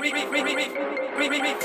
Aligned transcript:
remix. 0.00 1.58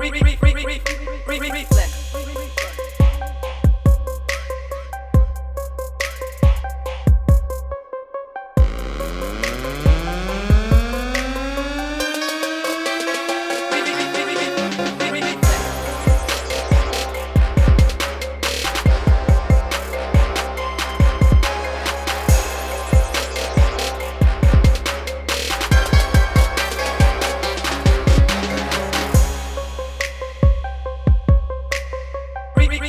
Re, 0.00 0.08
re, 0.08 0.18
re, 0.22 0.38
re, 0.40 0.52
re, 0.54 0.64
re, 0.64 1.38
re, 1.38 1.50
re, 1.50 1.66
re. 1.70 1.79